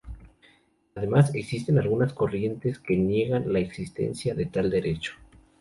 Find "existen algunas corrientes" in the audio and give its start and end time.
1.35-2.79